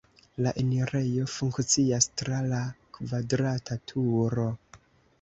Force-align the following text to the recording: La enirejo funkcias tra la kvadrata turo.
La 0.45 0.53
enirejo 0.63 1.27
funkcias 1.33 2.09
tra 2.23 2.41
la 2.49 2.65
kvadrata 2.99 3.81
turo. 3.93 4.53